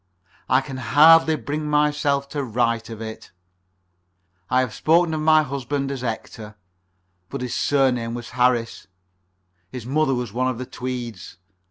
[0.49, 3.29] I can hardly bring myself to write of it.
[4.49, 6.55] I have spoken of my husband as Hector,
[7.29, 8.87] but his surname was Harris
[9.69, 11.37] his mother was one of the Tweeds.